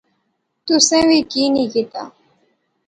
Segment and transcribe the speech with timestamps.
[0.65, 2.03] تسیں وی کی نی کیتیا